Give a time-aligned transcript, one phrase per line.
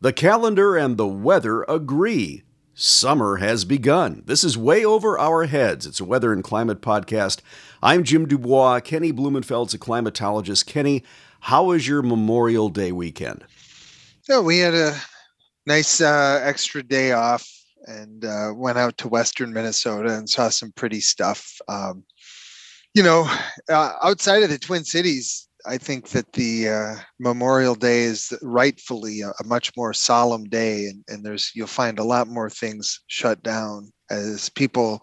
[0.00, 2.44] The calendar and the weather agree.
[2.72, 4.22] Summer has begun.
[4.26, 5.86] This is way over our heads.
[5.86, 7.40] It's a weather and climate podcast.
[7.82, 8.78] I'm Jim du Bois.
[8.78, 10.66] Kenny Blumenfeld's a climatologist.
[10.66, 11.02] Kenny,
[11.40, 13.44] how was your Memorial Day weekend?
[14.28, 14.96] Yeah, we had a
[15.66, 17.50] nice uh, extra day off
[17.86, 21.58] and uh, went out to Western Minnesota and saw some pretty stuff.
[21.66, 22.04] Um,
[22.94, 23.28] you know,
[23.68, 29.22] uh, outside of the Twin Cities, I think that the uh, Memorial Day is rightfully
[29.22, 33.00] a, a, much more solemn day, and, and there's you'll find a lot more things
[33.08, 35.02] shut down as people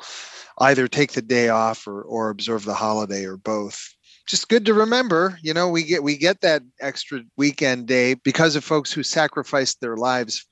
[0.59, 3.81] either take the day off or, or observe the holiday or both.
[4.27, 8.55] Just good to remember, you know, we get we get that extra weekend day because
[8.55, 10.45] of folks who sacrificed their lives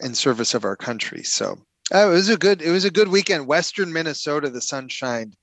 [0.00, 1.22] in service of our country.
[1.22, 1.58] So
[1.94, 3.46] uh, it was a good it was a good weekend.
[3.46, 5.36] Western Minnesota, the sun shined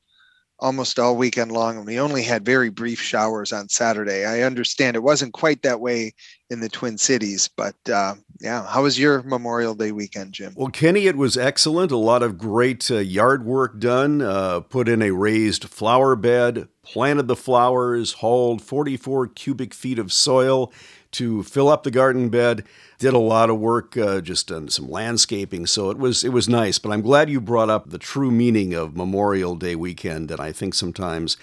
[0.61, 4.25] almost all weekend long, and we only had very brief showers on Saturday.
[4.25, 6.13] I understand it wasn't quite that way
[6.49, 10.53] in the Twin Cities, but uh, yeah, how was your Memorial Day weekend, Jim?
[10.55, 11.91] Well, Kenny, it was excellent.
[11.91, 14.21] A lot of great uh, yard work done.
[14.21, 20.13] Uh, put in a raised flower bed, planted the flowers, hauled 44 cubic feet of
[20.13, 20.71] soil
[21.11, 22.63] to fill up the garden bed.
[22.99, 26.47] Did a lot of work, uh, just on some landscaping, so it was it was
[26.47, 26.79] nice.
[26.79, 30.51] But I'm glad you brought up the true meaning of Memorial Day weekend, and I
[30.51, 31.37] think sometimes.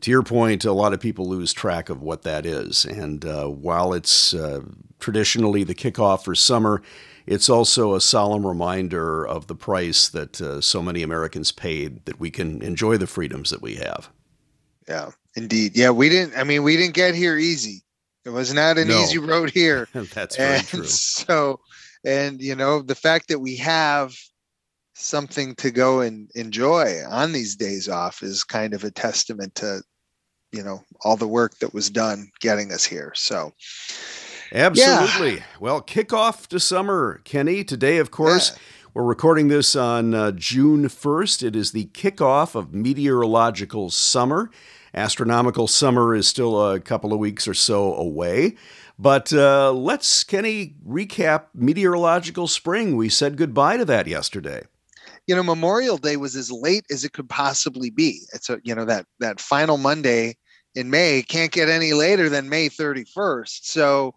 [0.00, 2.84] To your point, a lot of people lose track of what that is.
[2.84, 4.60] And uh, while it's uh,
[5.00, 6.82] traditionally the kickoff for summer,
[7.26, 12.20] it's also a solemn reminder of the price that uh, so many Americans paid that
[12.20, 14.10] we can enjoy the freedoms that we have.
[14.86, 15.74] Yeah, indeed.
[15.74, 17.83] Yeah, we didn't, I mean, we didn't get here easy.
[18.24, 19.02] It was not an no.
[19.02, 19.88] easy road here.
[19.92, 20.84] That's very and true.
[20.86, 21.60] So,
[22.04, 24.14] and you know, the fact that we have
[24.94, 29.82] something to go and enjoy on these days off is kind of a testament to,
[30.52, 33.12] you know, all the work that was done getting us here.
[33.14, 33.52] So,
[34.52, 35.36] absolutely.
[35.36, 35.44] Yeah.
[35.60, 37.64] Well, kickoff to summer, Kenny.
[37.64, 38.52] Today, of course.
[38.52, 38.58] Yeah.
[38.94, 41.42] We're recording this on uh, June 1st.
[41.42, 44.50] It is the kickoff of meteorological summer.
[44.94, 48.56] Astronomical summer is still a couple of weeks or so away.
[48.98, 52.96] But uh, let's, Kenny, recap meteorological spring.
[52.96, 54.62] We said goodbye to that yesterday.
[55.26, 58.20] You know, Memorial Day was as late as it could possibly be.
[58.34, 60.36] It's a, you know, that that final Monday
[60.74, 63.64] in May can't get any later than May 31st.
[63.64, 64.14] So,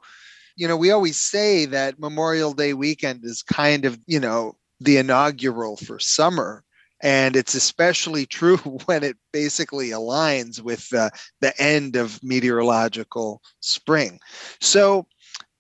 [0.55, 4.97] you know, we always say that Memorial Day weekend is kind of, you know, the
[4.97, 6.63] inaugural for summer
[7.01, 11.09] and it's especially true when it basically aligns with uh,
[11.41, 14.19] the end of meteorological spring.
[14.61, 15.07] So,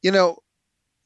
[0.01, 0.37] you know,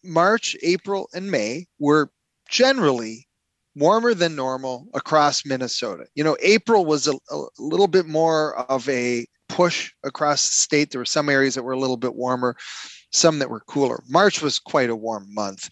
[0.03, 2.11] March, April, and May were
[2.49, 3.27] generally
[3.75, 6.05] warmer than normal across Minnesota.
[6.15, 10.91] You know, April was a, a little bit more of a push across the state.
[10.91, 12.55] There were some areas that were a little bit warmer,
[13.11, 14.03] some that were cooler.
[14.09, 15.69] March was quite a warm month.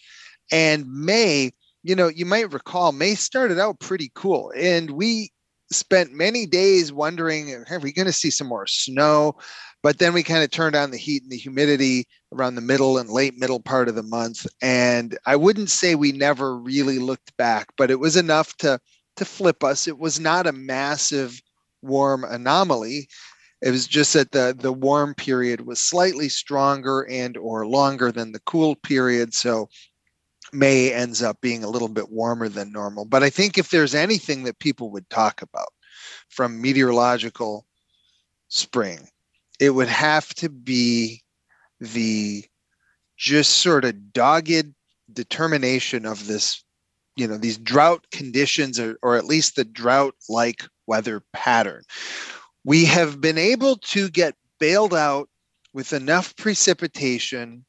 [0.52, 1.52] And May
[1.90, 5.32] you know, you might recall May started out pretty cool, and we
[5.72, 9.36] spent many days wondering, are we going to see some more snow?
[9.82, 13.00] But then we kind of turned on the heat and the humidity around the middle
[13.00, 17.36] and late middle part of the month, and I wouldn't say we never really looked
[17.38, 18.80] back, but it was enough to
[19.16, 19.88] to flip us.
[19.88, 21.42] It was not a massive
[21.82, 23.10] warm anomaly.
[23.64, 28.32] It was just that the the warm period was slightly stronger and or longer than
[28.32, 29.70] the cool period, so
[30.54, 33.06] May ends up being a little bit warmer than normal.
[33.06, 35.70] But I think if there's anything that people would talk about
[36.30, 37.66] from meteorological
[38.48, 39.08] spring,
[39.60, 41.22] it would have to be
[41.80, 42.46] the
[43.18, 44.74] just sort of dogged
[45.12, 46.64] determination of this,
[47.16, 51.84] you know, these drought conditions or, or at least the drought like weather pattern.
[52.64, 55.30] We have been able to get bailed out
[55.74, 57.66] with enough precipitation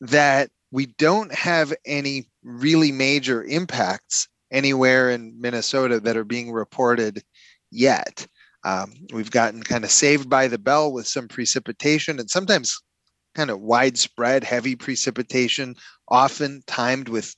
[0.00, 7.22] that we don't have any really major impacts anywhere in Minnesota that are being reported
[7.70, 8.26] yet.
[8.64, 12.80] Um, we've gotten kind of saved by the bell with some precipitation and sometimes
[13.34, 15.76] kind of widespread heavy precipitation,
[16.08, 17.34] often timed with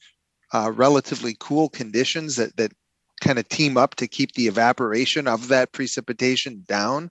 [0.52, 2.72] uh, relatively cool conditions that, that
[3.20, 7.10] kind of team up to keep the evaporation of that precipitation down.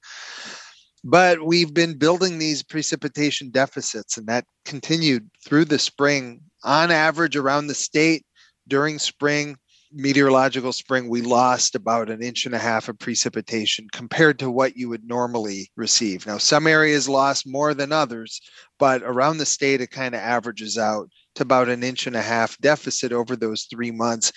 [1.03, 6.41] But we've been building these precipitation deficits, and that continued through the spring.
[6.63, 8.25] On average, around the state
[8.67, 9.57] during spring,
[9.91, 14.77] meteorological spring, we lost about an inch and a half of precipitation compared to what
[14.77, 16.25] you would normally receive.
[16.25, 18.41] Now, some areas lost more than others,
[18.79, 22.21] but around the state, it kind of averages out to about an inch and a
[22.21, 24.31] half deficit over those three months.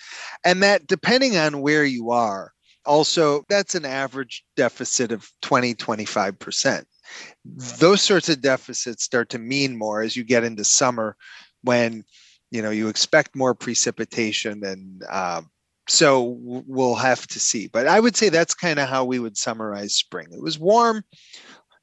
[0.45, 2.53] And that, depending on where you are,
[2.87, 6.85] also that's an average deficit of 20 25%
[7.45, 11.17] those sorts of deficits start to mean more as you get into summer
[11.63, 12.05] when
[12.51, 15.51] you know you expect more precipitation and um,
[15.89, 17.69] so we'll have to see.
[17.69, 20.29] But i would say that's kind of how we would summarize spring.
[20.33, 21.05] It was warm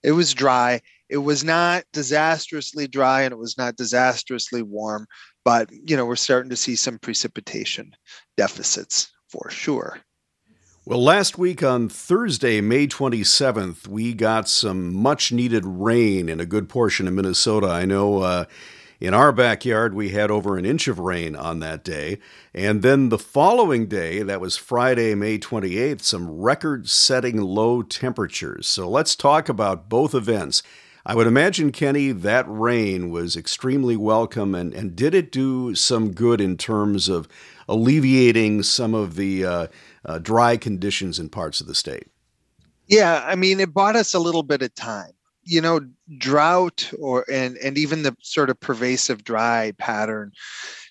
[0.04, 5.08] it was dry it was not disastrously dry and it was not disastrously warm
[5.44, 7.92] but you know we're starting to see some precipitation
[8.38, 10.00] deficits for sure
[10.86, 16.46] well, last week on Thursday, May 27th, we got some much needed rain in a
[16.46, 17.68] good portion of Minnesota.
[17.68, 18.46] I know uh,
[19.00, 22.20] in our backyard, we had over an inch of rain on that day.
[22.54, 28.68] And then the following day, that was Friday, May 28th, some record setting low temperatures.
[28.68, 30.64] So let's talk about both events.
[31.06, 34.54] I would imagine, Kenny, that rain was extremely welcome.
[34.54, 37.30] And, and did it do some good in terms of
[37.70, 39.68] alleviating some of the uh,
[40.06, 42.08] uh, dry conditions in parts of the state?
[42.88, 45.12] Yeah, I mean, it bought us a little bit of time.
[45.46, 45.82] You know
[46.18, 50.32] drought or and and even the sort of pervasive dry pattern.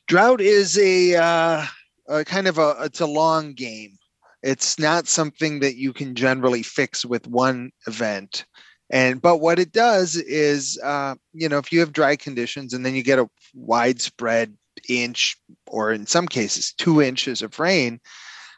[0.08, 1.64] Drought is a, uh,
[2.08, 3.96] a kind of a it's a long game.
[4.42, 8.44] It's not something that you can generally fix with one event.
[8.90, 12.84] And but what it does is uh, you know if you have dry conditions and
[12.84, 14.54] then you get a widespread
[14.88, 18.00] inch or in some cases two inches of rain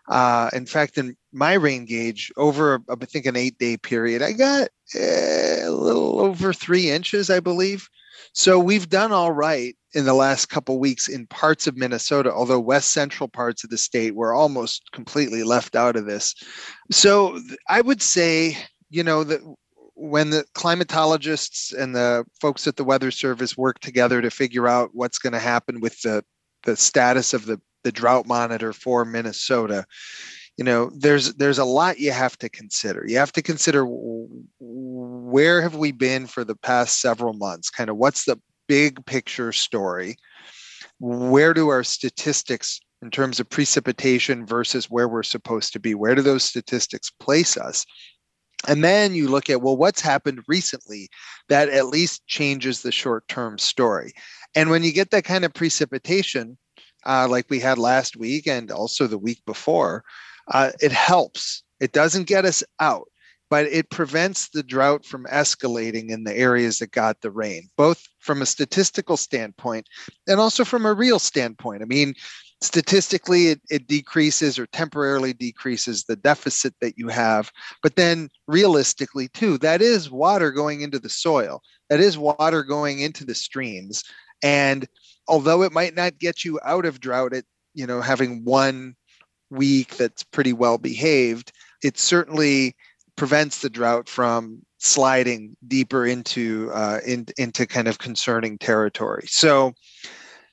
[0.09, 4.33] uh, in fact, in my rain gauge, over I think an eight day period, I
[4.33, 7.89] got eh, a little over three inches, I believe.
[8.33, 12.61] So we've done all right in the last couple weeks in parts of Minnesota, although
[12.61, 16.35] west central parts of the state were almost completely left out of this.
[16.91, 18.59] So I would say,
[18.91, 19.41] you know, that
[19.95, 24.91] when the climatologists and the folks at the Weather Service work together to figure out
[24.93, 26.25] what's going to happen with the
[26.65, 29.87] the status of the the drought monitor for Minnesota,
[30.57, 33.05] you know, there's there's a lot you have to consider.
[33.07, 37.71] You have to consider where have we been for the past several months?
[37.71, 40.17] Kind of what's the big picture story?
[41.01, 45.95] Where do our statistics in terms of precipitation versus where we're supposed to be?
[45.95, 47.85] Where do those statistics place us?
[48.67, 51.11] And then you look at, well, what's happened recently
[51.49, 54.13] that at least changes the short term story.
[54.55, 56.57] And when you get that kind of precipitation,
[57.07, 60.05] uh, like we had last week and also the week before,
[60.49, 61.63] uh, it helps.
[61.81, 63.09] It doesn't get us out,
[63.51, 68.03] but it prevents the drought from escalating in the areas that got the rain, both
[68.21, 69.89] from a statistical standpoint
[70.27, 71.83] and also from a real standpoint.
[71.83, 72.15] I mean,
[72.65, 77.53] statistically it, it decreases or temporarily decreases the deficit that you have
[77.83, 81.61] but then realistically too that is water going into the soil
[81.91, 84.03] that is water going into the streams
[84.43, 84.87] and
[85.29, 87.45] although it might not get you out of drought at
[87.75, 88.95] you know having one
[89.51, 92.75] week that's pretty well behaved it certainly
[93.17, 99.25] prevents the drought from sliding deeper into uh, in, into kind of concerning territory.
[99.27, 99.73] So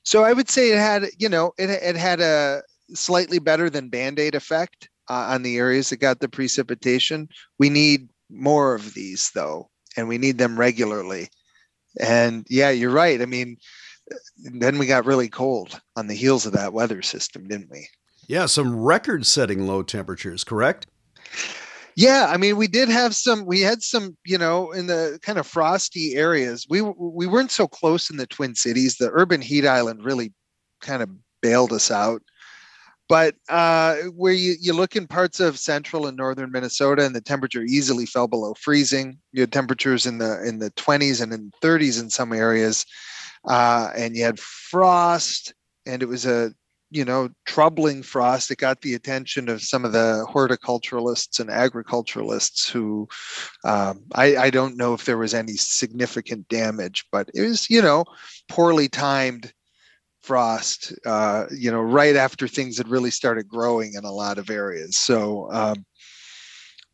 [0.04, 2.62] so i would say it had you know it, it had a
[2.94, 7.28] slightly better than band-aid effect uh, on the areas that got the precipitation.
[7.58, 11.28] We need more of these though and we need them regularly.
[12.00, 13.20] And yeah you're right.
[13.20, 13.58] I mean
[14.36, 17.88] then we got really cold on the heels of that weather system, didn't we?
[18.28, 20.86] Yeah, some record setting low temperatures, correct?
[21.94, 23.44] Yeah, I mean, we did have some.
[23.44, 26.66] We had some, you know, in the kind of frosty areas.
[26.68, 28.96] We we weren't so close in the Twin Cities.
[28.96, 30.32] The urban heat island really
[30.80, 31.10] kind of
[31.42, 32.22] bailed us out.
[33.08, 37.20] But uh, where you, you look in parts of central and northern Minnesota, and the
[37.20, 39.18] temperature easily fell below freezing.
[39.32, 42.86] You had temperatures in the in the 20s and in 30s in some areas
[43.48, 45.54] uh, and you had frost,
[45.86, 46.52] and it was a
[46.90, 48.50] you know troubling frost.
[48.50, 53.08] It got the attention of some of the horticulturalists and agriculturalists who
[53.64, 57.82] um, I, I don't know if there was any significant damage, but it was you
[57.82, 58.04] know
[58.48, 59.52] poorly timed
[60.22, 64.50] frost uh, you know right after things had really started growing in a lot of
[64.50, 65.84] areas so um,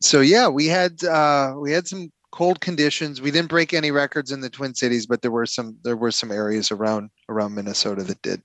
[0.01, 3.21] so yeah we had uh, we had some cold conditions.
[3.21, 6.11] We didn't break any records in the Twin Cities, but there were some there were
[6.11, 8.41] some areas around around Minnesota that did.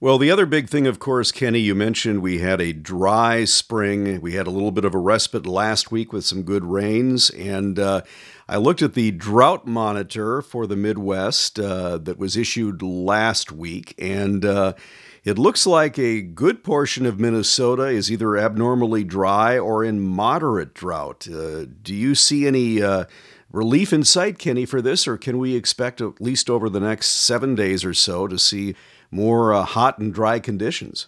[0.00, 4.20] Well, the other big thing, of course, Kenny, you mentioned we had a dry spring.
[4.20, 7.30] We had a little bit of a respite last week with some good rains.
[7.30, 8.02] And uh,
[8.46, 13.94] I looked at the drought monitor for the Midwest uh, that was issued last week.
[13.96, 14.74] And uh,
[15.24, 20.74] it looks like a good portion of Minnesota is either abnormally dry or in moderate
[20.74, 21.26] drought.
[21.26, 23.06] Uh, do you see any uh,
[23.50, 27.06] relief in sight, Kenny, for this, or can we expect at least over the next
[27.06, 28.74] seven days or so to see
[29.10, 31.06] more uh, hot and dry conditions?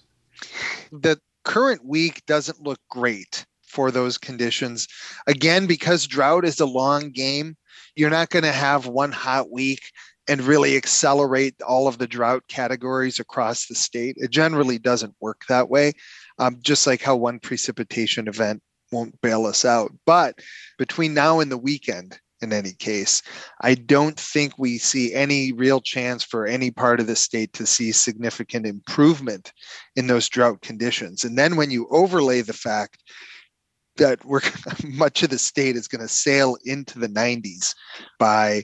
[0.90, 4.88] The current week doesn't look great for those conditions.
[5.26, 7.54] Again, because drought is a long game,
[7.94, 9.90] you're not going to have one hot week
[10.28, 14.16] and really accelerate all of the drought categories across the state.
[14.18, 15.92] It generally doesn't work that way,
[16.38, 19.92] um, just like how one precipitation event won't bail us out.
[20.04, 20.38] But
[20.78, 23.22] between now and the weekend, in any case,
[23.62, 27.66] I don't think we see any real chance for any part of the state to
[27.66, 29.52] see significant improvement
[29.96, 31.24] in those drought conditions.
[31.24, 33.02] And then when you overlay the fact
[33.96, 34.42] that we're
[34.84, 37.74] much of the state is going to sail into the 90s
[38.18, 38.62] by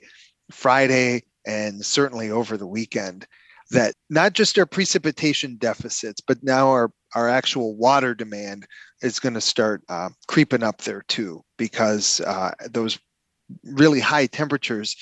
[0.51, 3.27] Friday and certainly over the weekend
[3.71, 8.67] that not just our precipitation deficits but now our our actual water demand
[9.03, 12.99] is going to start uh, creeping up there too because uh, those
[13.65, 14.97] really high temperatures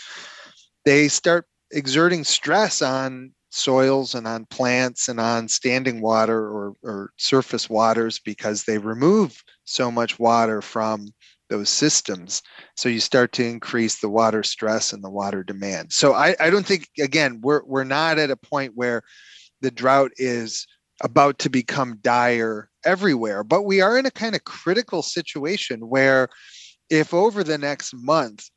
[0.84, 7.10] they start exerting stress on soils and on plants and on standing water or, or
[7.16, 11.08] surface waters because they remove so much water from
[11.50, 12.40] those systems.
[12.76, 15.92] So you start to increase the water stress and the water demand.
[15.92, 19.02] So I, I don't think again we're we're not at a point where
[19.60, 20.66] the drought is
[21.02, 26.28] about to become dire everywhere, but we are in a kind of critical situation where
[26.88, 28.48] if over the next month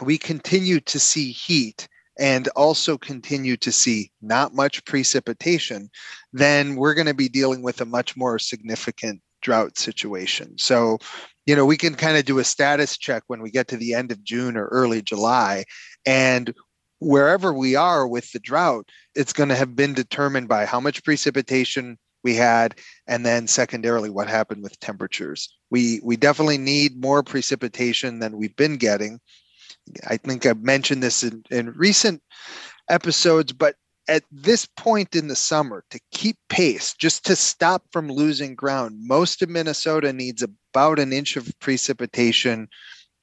[0.00, 1.88] we continue to see heat
[2.18, 5.90] and also continue to see not much precipitation,
[6.32, 10.56] then we're going to be dealing with a much more significant drought situation.
[10.58, 10.98] So,
[11.46, 13.94] you know, we can kind of do a status check when we get to the
[13.94, 15.64] end of June or early July.
[16.06, 16.54] And
[17.00, 21.04] wherever we are with the drought, it's going to have been determined by how much
[21.04, 25.52] precipitation we had and then secondarily what happened with temperatures.
[25.70, 29.18] We we definitely need more precipitation than we've been getting
[30.06, 32.22] I think I've mentioned this in, in recent
[32.88, 33.76] episodes, but
[34.08, 38.96] at this point in the summer, to keep pace, just to stop from losing ground,
[39.00, 42.68] most of Minnesota needs about an inch of precipitation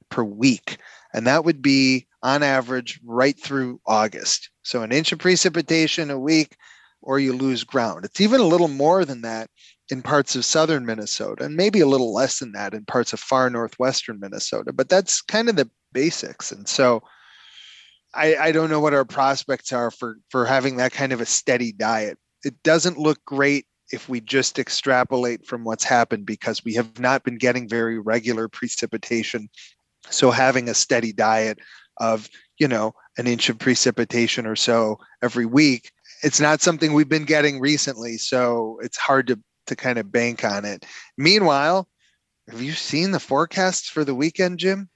[0.08, 0.78] per week.
[1.12, 4.50] And that would be on average right through August.
[4.62, 6.56] So an inch of precipitation a week,
[7.02, 8.04] or you lose ground.
[8.04, 9.50] It's even a little more than that
[9.90, 13.20] in parts of southern Minnesota, and maybe a little less than that in parts of
[13.20, 14.72] far northwestern Minnesota.
[14.72, 16.52] But that's kind of the basics.
[16.52, 17.02] And so
[18.14, 21.26] I, I don't know what our prospects are for for having that kind of a
[21.26, 22.18] steady diet.
[22.44, 27.24] It doesn't look great if we just extrapolate from what's happened because we have not
[27.24, 29.48] been getting very regular precipitation.
[30.10, 31.58] So having a steady diet
[31.98, 35.90] of, you know, an inch of precipitation or so every week,
[36.22, 38.16] it's not something we've been getting recently.
[38.16, 40.84] So it's hard to to kind of bank on it.
[41.16, 41.88] Meanwhile,
[42.48, 44.88] have you seen the forecasts for the weekend, Jim?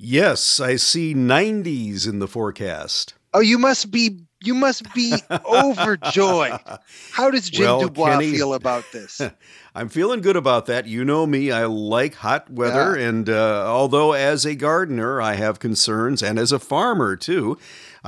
[0.00, 3.14] Yes, I see 90s in the forecast.
[3.34, 5.12] Oh, you must be you must be
[5.44, 6.60] overjoyed.
[7.10, 9.20] How does Jim well, du Bois Kenny, feel about this?
[9.74, 10.86] I'm feeling good about that.
[10.86, 12.96] You know me, I like hot weather.
[12.96, 13.08] Yeah.
[13.08, 17.58] And uh, although as a gardener, I have concerns, and as a farmer too,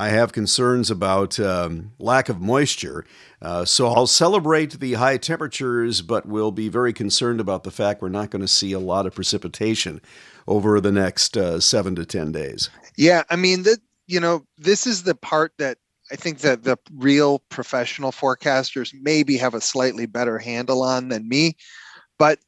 [0.01, 3.05] I have concerns about um, lack of moisture.
[3.39, 8.01] Uh, so I'll celebrate the high temperatures, but we'll be very concerned about the fact
[8.01, 10.01] we're not going to see a lot of precipitation
[10.47, 12.71] over the next uh, seven to 10 days.
[12.97, 13.21] Yeah.
[13.29, 13.77] I mean, that,
[14.07, 15.77] you know, this is the part that
[16.11, 21.29] I think that the real professional forecasters maybe have a slightly better handle on than
[21.29, 21.57] me.
[22.17, 22.39] But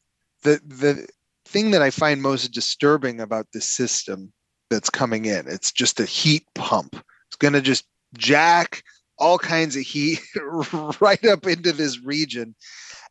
[0.41, 1.07] the, the
[1.45, 4.33] thing that I find most disturbing about this system
[4.71, 6.95] that's coming in, it's just a heat pump.
[7.33, 8.83] It's going to just jack
[9.17, 10.19] all kinds of heat
[10.99, 12.53] right up into this region.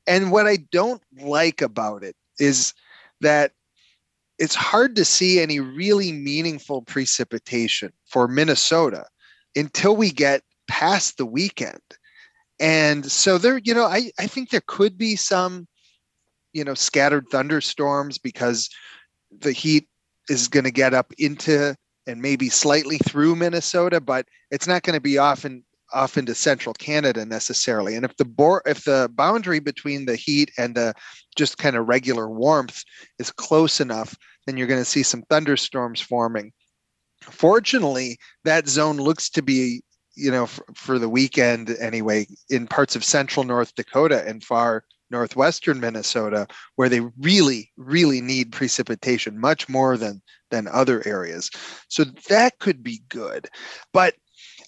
[0.06, 2.72] And what I don't like about it is
[3.20, 3.50] that
[4.38, 9.06] it's hard to see any really meaningful precipitation for Minnesota
[9.56, 11.80] until we get past the weekend.
[12.60, 15.66] And so there, you know, I, I think there could be some,
[16.52, 18.70] you know, scattered thunderstorms because
[19.36, 19.88] the heat
[20.28, 21.74] is going to get up into
[22.06, 26.74] and maybe slightly through Minnesota, but it's not going to be often off into central
[26.74, 27.96] Canada necessarily.
[27.96, 30.94] And if the bor- if the boundary between the heat and the
[31.36, 32.82] just kind of regular warmth
[33.18, 34.16] is close enough,
[34.46, 36.52] then you're going to see some thunderstorms forming.
[37.22, 39.82] Fortunately, that zone looks to be,
[40.14, 44.84] you know, for, for the weekend anyway, in parts of central North Dakota and far
[45.10, 51.50] northwestern Minnesota, where they really, really need precipitation much more than than other areas.
[51.88, 53.48] So that could be good.
[53.92, 54.14] But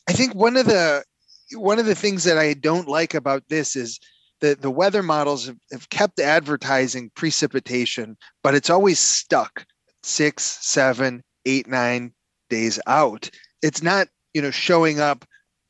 [0.08, 1.04] I think one of the
[1.52, 3.98] one of the things that I don't like about this is
[4.40, 9.64] that the weather models have, have kept advertising precipitation, but it's always stuck
[10.02, 12.12] six, seven, eight, nine
[12.50, 13.30] days out.
[13.62, 15.24] It's not, you know, showing up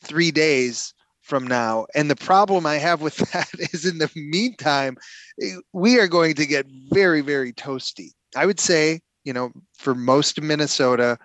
[0.05, 1.87] three days from now.
[1.95, 4.97] And the problem I have with that is in the meantime,
[5.73, 8.11] we are going to get very, very toasty.
[8.37, 11.19] I would say, you know, for most of Minnesota,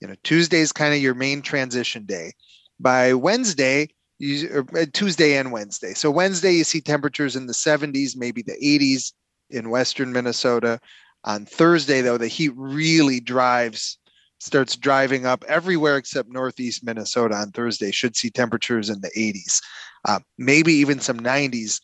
[0.00, 2.32] you know, Tuesday is kind of your main transition day.
[2.78, 5.94] by Wednesday, you, uh, Tuesday and Wednesday.
[5.94, 9.12] So Wednesday, you see temperatures in the 70s, maybe the 80s
[9.50, 10.80] in western Minnesota.
[11.24, 13.98] On Thursday, though, the heat really drives,
[14.38, 17.90] starts driving up everywhere except northeast Minnesota on Thursday.
[17.90, 19.60] Should see temperatures in the 80s,
[20.06, 21.80] uh, maybe even some 90s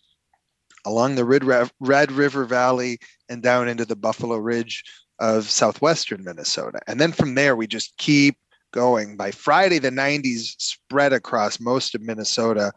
[0.87, 4.85] along the Red, Red River Valley and down into the Buffalo Ridge
[5.19, 6.81] of southwestern Minnesota.
[6.87, 8.37] And then from there, we just keep
[8.73, 9.17] going.
[9.17, 12.73] By Friday, the 90s spread across most of Minnesota,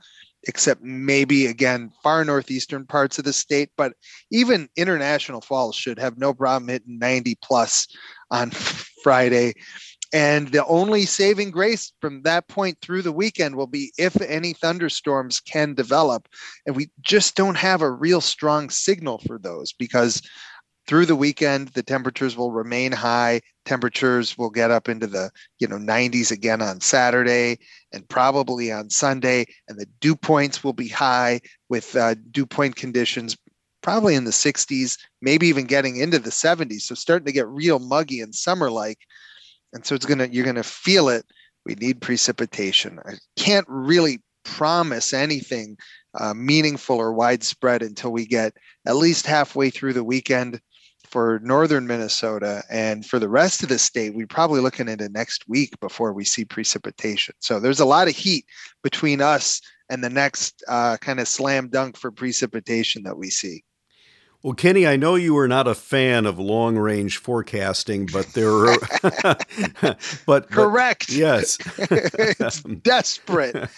[0.47, 3.69] except maybe again far northeastern parts of the state.
[3.75, 3.93] But
[4.31, 7.87] even International Falls should have no problem hitting 90 plus
[8.29, 8.51] on
[9.07, 9.53] Friday.
[10.11, 14.51] And the only saving grace from that point through the weekend will be if any
[14.51, 16.27] thunderstorms can develop.
[16.65, 20.21] And we just don't have a real strong signal for those because
[20.87, 25.67] through the weekend the temperatures will remain high temperatures will get up into the you
[25.67, 27.57] know 90s again on saturday
[27.91, 32.77] and probably on sunday and the dew points will be high with uh, dew point
[32.77, 33.35] conditions
[33.87, 37.79] probably in the 60s maybe even getting into the 70s so starting to get real
[37.79, 38.99] muggy and summer like
[39.73, 41.25] and so it's gonna you're gonna feel it.
[41.65, 42.99] We need precipitation.
[43.05, 45.77] I can't really promise anything
[46.19, 48.53] uh, meaningful or widespread until we get
[48.85, 50.61] at least halfway through the weekend
[51.03, 52.63] for northern Minnesota.
[52.69, 56.23] And for the rest of the state, we're probably looking into next week before we
[56.23, 57.35] see precipitation.
[57.39, 58.45] So there's a lot of heat
[58.83, 63.63] between us and the next uh, kind of slam dunk for precipitation that we see.
[64.47, 68.49] Well, Kenny, I know you are not a fan of long range forecasting, but there
[68.49, 68.77] are.
[70.25, 71.07] but correct.
[71.07, 73.69] But, yes, it's desperate.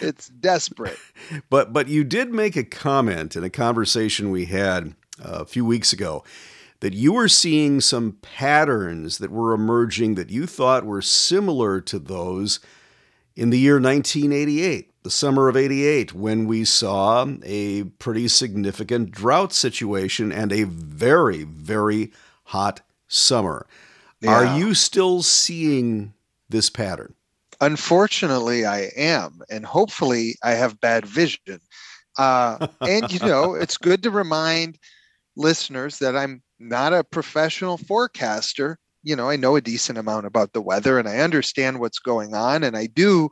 [0.00, 0.98] It's desperate.
[1.48, 5.64] But but you did make a comment in a conversation we had uh, a few
[5.64, 6.24] weeks ago
[6.80, 12.00] that you were seeing some patterns that were emerging that you thought were similar to
[12.00, 12.58] those
[13.36, 19.52] in the year 1988, the summer of 88, when we saw a pretty significant drought
[19.52, 22.12] situation and a very, very
[22.44, 23.66] hot summer.
[24.20, 24.30] Yeah.
[24.30, 26.14] Are you still seeing
[26.48, 27.14] this pattern?
[27.60, 29.42] Unfortunately, I am.
[29.50, 31.60] And hopefully, I have bad vision.
[32.18, 34.78] Uh, and, you know, it's good to remind
[35.36, 38.78] listeners that I'm not a professional forecaster.
[39.06, 42.34] You know, I know a decent amount about the weather and I understand what's going
[42.34, 42.64] on.
[42.64, 43.30] And I do,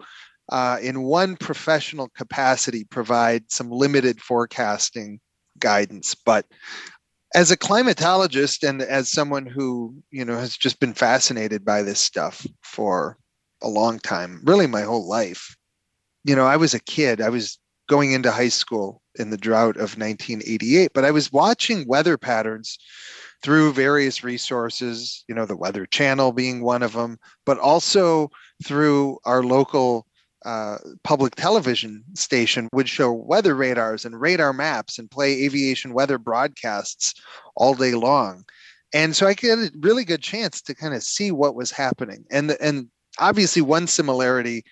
[0.53, 5.19] uh, in one professional capacity, provide some limited forecasting
[5.59, 6.15] guidance.
[6.15, 6.47] But
[7.35, 11.99] as a climatologist and as someone who, you know, has just been fascinated by this
[11.99, 13.19] stuff for
[13.61, 15.57] a long time, really my whole life,
[16.23, 17.21] you know, I was a kid.
[17.21, 17.59] I was
[17.89, 22.79] going into high school in the drought of 1988, but I was watching weather patterns
[23.45, 28.31] through various resources, you know, the Weather Channel being one of them, but also
[28.65, 30.07] through our local
[30.47, 36.17] uh, public television station would show weather radars and radar maps and play aviation weather
[36.17, 37.13] broadcasts
[37.55, 38.47] all day long.
[38.95, 42.25] And so I get a really good chance to kind of see what was happening.
[42.31, 44.65] And, and obviously, one similarity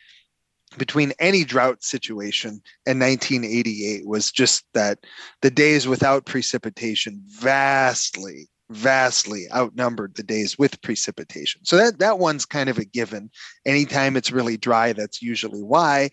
[0.79, 5.01] between any drought situation in 1988 was just that
[5.43, 12.45] the days without precipitation vastly vastly outnumbered the days with precipitation so that that one's
[12.45, 13.31] kind of a given
[13.67, 16.09] anytime it's really dry that's usually why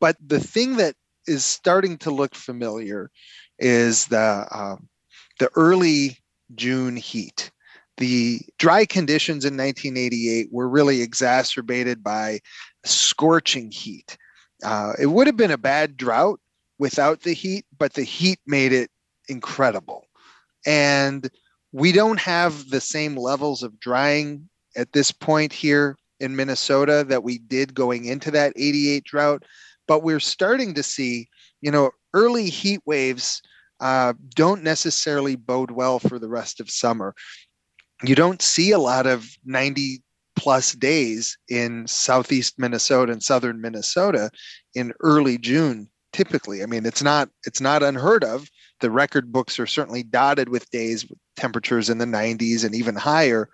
[0.00, 0.94] but the thing that
[1.26, 3.10] is starting to look familiar
[3.58, 4.88] is the um,
[5.38, 6.18] the early
[6.54, 7.50] june heat
[7.96, 12.40] the dry conditions in 1988 were really exacerbated by
[12.84, 14.16] scorching heat.
[14.64, 16.40] Uh, it would have been a bad drought
[16.78, 18.90] without the heat, but the heat made it
[19.28, 20.06] incredible.
[20.66, 21.30] And
[21.74, 27.24] we don't have the same levels of drying at this point here in Minnesota that
[27.24, 29.42] we did going into that 88 drought,
[29.88, 31.28] but we're starting to see,
[31.60, 33.42] you know, early heat waves
[33.80, 37.12] uh, don't necessarily bode well for the rest of summer.
[38.04, 40.00] You don't see a lot of 90
[40.36, 44.30] plus days in southeast Minnesota and southern Minnesota
[44.76, 46.62] in early June typically.
[46.62, 48.48] I mean, it's not it's not unheard of.
[48.80, 52.96] The record books are certainly dotted with days with temperatures in the 90s and even
[52.96, 53.48] higher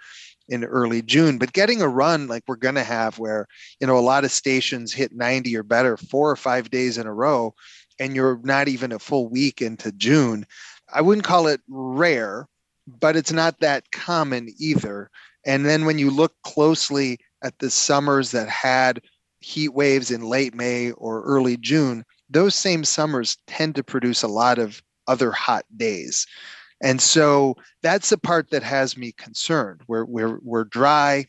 [0.48, 1.38] in early June.
[1.38, 3.46] But getting a run like we're going to have, where
[3.80, 7.06] you know a lot of stations hit 90 or better four or five days in
[7.06, 7.54] a row,
[7.98, 10.46] and you're not even a full week into June,
[10.92, 12.48] I wouldn't call it rare,
[12.86, 15.10] but it's not that common either.
[15.46, 19.02] And then when you look closely at the summers that had
[19.40, 24.28] heat waves in late May or early June, those same summers tend to produce a
[24.28, 26.26] lot of other hot days.
[26.82, 29.82] And so that's the part that has me concerned.
[29.86, 31.26] We're, we're, we're dry,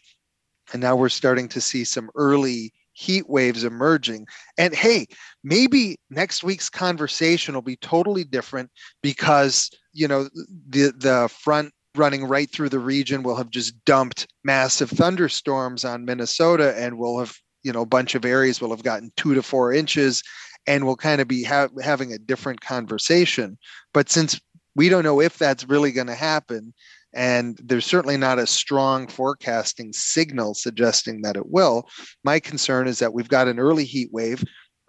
[0.72, 4.28] and now we're starting to see some early heat waves emerging.
[4.58, 5.08] And hey,
[5.44, 8.70] maybe next week's conversation will be totally different
[9.02, 10.30] because, you know,
[10.70, 16.06] the the front running right through the region will have just dumped massive thunderstorms on
[16.06, 19.42] Minnesota and will have, you know, a bunch of areas will have gotten 2 to
[19.42, 20.24] 4 inches
[20.68, 23.58] and we'll kind of be ha- having a different conversation.
[23.94, 24.40] But since
[24.76, 26.74] we don't know if that's really going to happen,
[27.14, 31.90] and there's certainly not a strong forecasting signal suggesting that it will.
[32.24, 34.44] My concern is that we've got an early heat wave.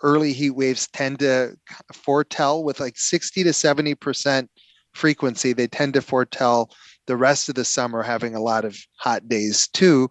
[0.04, 1.56] Early heat waves tend to
[1.92, 4.48] foretell with like 60 to 70%
[4.94, 6.70] frequency, they tend to foretell
[7.06, 10.08] the rest of the summer having a lot of hot days too.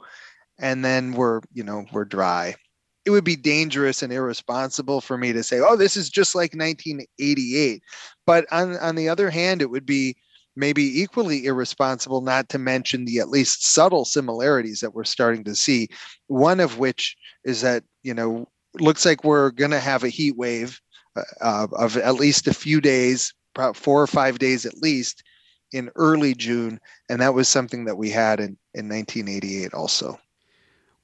[0.60, 2.56] And then we're, you know, we're dry.
[3.06, 6.54] It would be dangerous and irresponsible for me to say, oh, this is just like
[6.54, 7.82] 1988.
[8.26, 10.16] But on, on the other hand, it would be
[10.56, 15.56] maybe equally irresponsible not to mention the at least subtle similarities that we're starting to
[15.56, 15.88] see.
[16.28, 18.48] One of which is that, you know,
[18.80, 20.80] looks like we're going to have a heat wave
[21.16, 23.34] uh, of at least a few days,
[23.74, 25.24] four or five days at least
[25.72, 26.80] in early June.
[27.10, 30.20] And that was something that we had in, in 1988 also.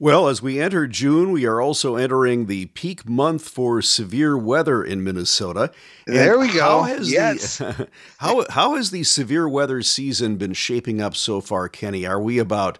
[0.00, 4.84] Well, as we enter June, we are also entering the peak month for severe weather
[4.84, 5.72] in Minnesota.
[6.06, 6.86] And there we go.
[7.02, 7.58] yes.
[7.58, 12.06] The, how, how has the severe weather season been shaping up so far, Kenny?
[12.06, 12.78] Are we about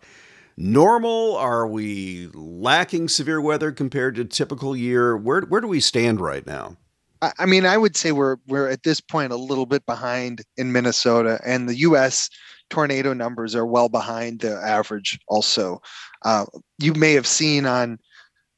[0.57, 1.37] normal?
[1.37, 5.17] Are we lacking severe weather compared to typical year?
[5.17, 6.77] Where, where do we stand right now?
[7.21, 10.71] I mean, I would say we're we're at this point a little bit behind in
[10.71, 12.31] Minnesota, and the U.S.
[12.71, 15.19] tornado numbers are well behind the average.
[15.29, 15.81] Also,
[16.25, 16.47] uh,
[16.79, 17.99] you may have seen on,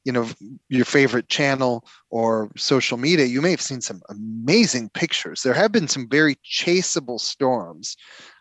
[0.03, 0.27] you know,
[0.69, 5.43] your favorite channel or social media, you may have seen some amazing pictures.
[5.43, 7.95] There have been some very chaseable storms,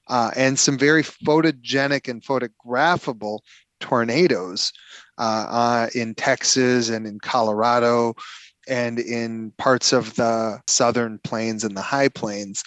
[0.09, 3.41] uh, and some very photogenic and photographable
[3.81, 4.73] tornadoes
[5.17, 8.15] uh, uh in Texas and in Colorado
[8.69, 12.63] and in parts of the southern plains and the high plains.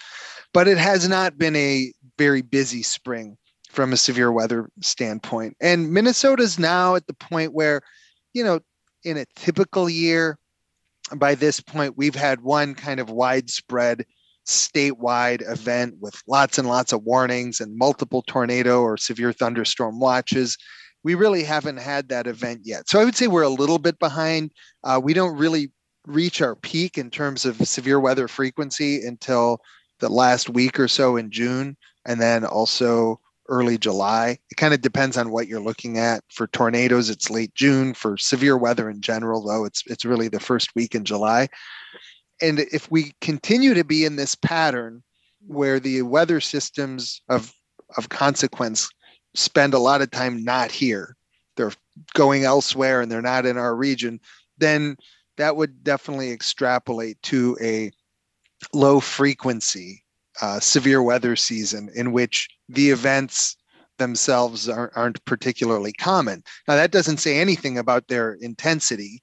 [0.54, 3.38] But it has not been a very busy spring
[3.70, 5.58] from a severe weather standpoint.
[5.60, 7.82] And Minnesota's now at the point where,
[8.34, 8.60] you know,
[9.04, 10.38] in a typical year,
[11.16, 14.06] by this point, we've had one kind of widespread
[14.46, 20.58] statewide event with lots and lots of warnings and multiple tornado or severe thunderstorm watches.
[21.04, 22.90] We really haven't had that event yet.
[22.90, 24.52] So I would say we're a little bit behind.
[24.84, 25.72] Uh, we don't really
[26.06, 29.60] reach our peak in terms of severe weather frequency until
[30.00, 34.38] the last week or so in June, and then also early July.
[34.50, 36.24] It kind of depends on what you're looking at.
[36.30, 37.94] For tornadoes, it's late June.
[37.94, 41.50] For severe weather in general, though, it's it's really the first week in July.
[42.42, 45.04] And if we continue to be in this pattern
[45.46, 47.54] where the weather systems of
[47.98, 48.90] of consequence
[49.36, 51.16] spend a lot of time not here,
[51.58, 51.74] they're
[52.14, 54.20] going elsewhere and they're not in our region,
[54.58, 54.98] then
[55.38, 57.92] that would definitely extrapolate to a
[58.74, 60.04] low frequency
[60.42, 63.56] uh, severe weather season in which the events
[63.98, 66.44] themselves aren't, aren't particularly common.
[66.68, 69.22] Now, that doesn't say anything about their intensity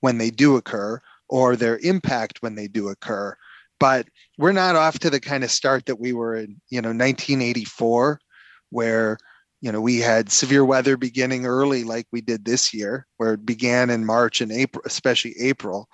[0.00, 3.36] when they do occur or their impact when they do occur.
[3.80, 4.06] But
[4.38, 8.20] we're not off to the kind of start that we were in, you know, 1984,
[8.70, 9.18] where
[9.62, 13.46] you know, we had severe weather beginning early, like we did this year, where it
[13.46, 15.88] began in March and April, especially April,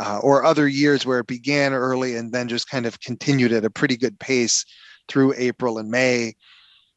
[0.00, 3.64] uh, or other years where it began early and then just kind of continued at
[3.64, 4.64] a pretty good pace
[5.08, 6.34] through April and May.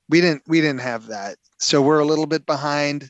[0.09, 3.09] We didn't we didn't have that, so we're a little bit behind.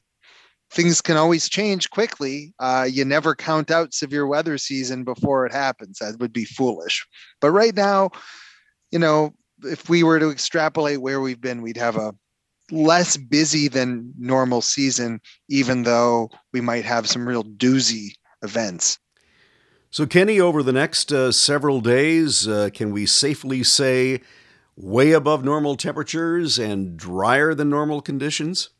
[0.71, 2.53] Things can always change quickly.
[2.59, 5.99] Uh, you never count out severe weather season before it happens.
[5.99, 7.05] That would be foolish.
[7.39, 8.09] But right now,
[8.91, 12.13] you know, if we were to extrapolate where we've been, we'd have a
[12.71, 18.97] less busy than normal season, even though we might have some real doozy events.
[19.95, 24.19] So, Kenny, over the next uh, several days, uh, can we safely say
[24.75, 28.71] way above normal temperatures and drier than normal conditions?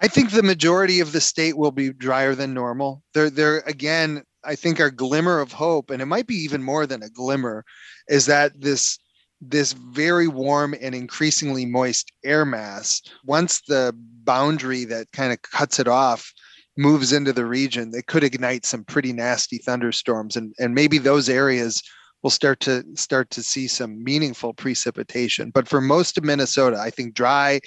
[0.00, 3.02] I think the majority of the state will be drier than normal.
[3.12, 6.86] There, there again, I think our glimmer of hope, and it might be even more
[6.86, 7.62] than a glimmer,
[8.08, 8.98] is that this
[9.42, 15.78] this very warm and increasingly moist air mass, once the boundary that kind of cuts
[15.78, 16.32] it off
[16.76, 20.36] moves into the region, it could ignite some pretty nasty thunderstorms.
[20.36, 21.82] And, and maybe those areas
[22.22, 25.50] will start to start to see some meaningful precipitation.
[25.50, 27.60] But for most of Minnesota, I think dry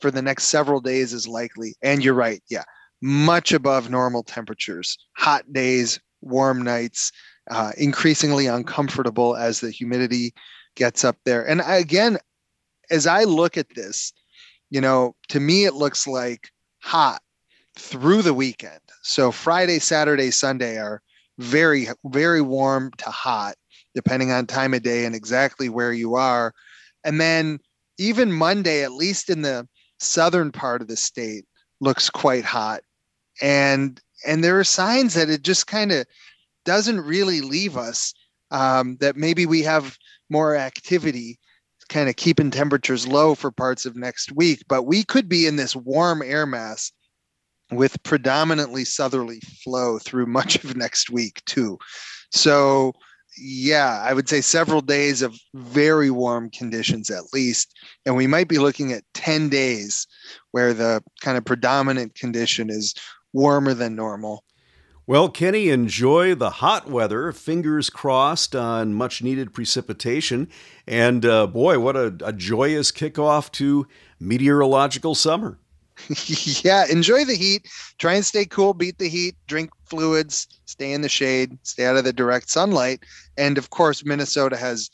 [0.00, 1.74] for the next several days is likely.
[1.82, 2.64] And you're right, yeah,
[3.00, 7.12] much above normal temperatures, hot days, warm nights,
[7.50, 10.34] uh, increasingly uncomfortable as the humidity
[10.76, 11.46] gets up there.
[11.46, 12.18] And I, again,
[12.90, 14.12] as I look at this,
[14.70, 16.50] you know, to me, it looks like
[16.82, 17.22] hot
[17.76, 18.80] through the weekend.
[19.02, 21.02] So Friday, Saturday, Sunday are
[21.38, 23.56] very, very warm to hot,
[23.94, 26.52] depending on time of day and exactly where you are.
[27.04, 27.58] And then
[27.98, 31.44] even Monday, at least in the southern part of the state,
[31.80, 32.82] looks quite hot.
[33.42, 36.06] And and there are signs that it just kind of
[36.64, 38.14] doesn't really leave us.
[38.50, 39.98] Um, that maybe we have
[40.30, 41.40] more activity
[41.88, 44.62] kind of keeping temperatures low for parts of next week.
[44.68, 46.92] But we could be in this warm air mass
[47.70, 51.78] with predominantly southerly flow through much of next week, too.
[52.30, 52.92] So,
[53.36, 57.74] yeah, I would say several days of very warm conditions at least.
[58.06, 60.06] And we might be looking at 10 days
[60.52, 62.94] where the kind of predominant condition is
[63.32, 64.44] warmer than normal.
[65.06, 67.30] Well, Kenny, enjoy the hot weather.
[67.32, 70.48] Fingers crossed on much needed precipitation.
[70.86, 73.86] And uh, boy, what a, a joyous kickoff to
[74.18, 75.58] meteorological summer.
[76.64, 77.66] yeah, enjoy the heat.
[77.98, 81.96] Try and stay cool, beat the heat, drink fluids, stay in the shade, stay out
[81.96, 83.00] of the direct sunlight.
[83.36, 84.90] And of course, Minnesota has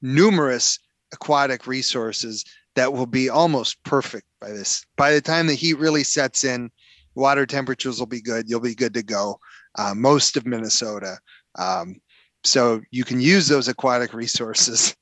[0.00, 0.78] numerous
[1.12, 4.84] aquatic resources that will be almost perfect by this.
[4.96, 6.70] By the time the heat really sets in,
[7.14, 8.48] water temperatures will be good.
[8.48, 9.38] You'll be good to go.
[9.76, 11.18] Uh, most of Minnesota.
[11.58, 12.00] Um,
[12.44, 14.94] so you can use those aquatic resources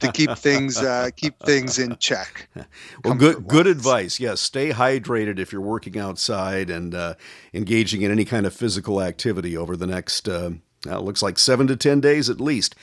[0.00, 2.48] to keep things uh, keep things in check.
[3.04, 4.20] well, good good advice.
[4.20, 7.14] Yes, stay hydrated if you're working outside and uh,
[7.52, 10.50] engaging in any kind of physical activity over the next uh,
[10.84, 12.74] looks like seven to ten days at least.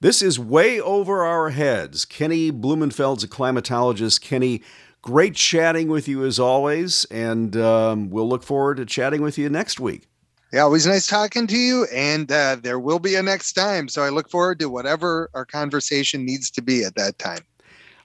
[0.00, 2.04] This is way over our heads.
[2.04, 4.20] Kenny Blumenfeld's a climatologist.
[4.20, 4.62] Kenny,
[5.00, 9.48] great chatting with you as always, and um, we'll look forward to chatting with you
[9.48, 10.08] next week.
[10.52, 11.86] Yeah, always nice talking to you.
[11.86, 13.88] And uh, there will be a next time.
[13.88, 17.40] So I look forward to whatever our conversation needs to be at that time.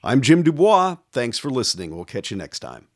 [0.03, 0.95] I'm Jim du Bois.
[1.11, 1.93] Thanks for listening.
[1.93, 2.87] We'll catch you next time.